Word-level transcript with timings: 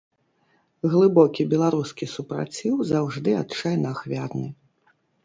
Глыбокі 0.93 1.43
беларускі 1.51 2.05
супраціў 2.13 2.75
заўжды 2.93 3.37
адчайна 3.43 3.87
ахвярны. 3.97 4.49